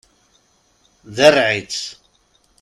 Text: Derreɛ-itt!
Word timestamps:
Derreɛ-itt! 1.15 1.83